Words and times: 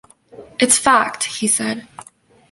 "It's 0.59 0.79
fact," 0.79 1.25
he 1.25 1.47
said. 1.47 1.87